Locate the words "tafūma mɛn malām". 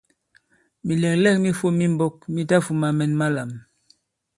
2.49-3.51